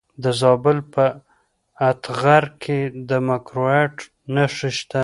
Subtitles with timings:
[0.23, 1.05] د زابل په
[1.89, 3.11] اتغر کې د
[3.47, 3.95] کرومایټ
[4.35, 4.99] نښې شته.